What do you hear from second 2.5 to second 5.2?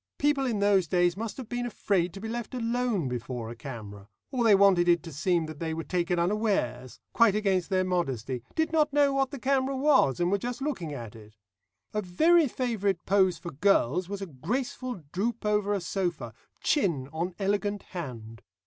alone before a camera, or they wanted it to